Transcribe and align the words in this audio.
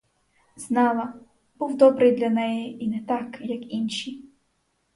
Знала, 0.55 1.13
був 1.59 1.77
добрий 1.77 2.11
для 2.11 2.29
неї 2.29 2.83
і 2.83 2.87
не 2.87 2.99
так, 3.05 3.41
як 3.41 3.71
інші. 3.73 4.23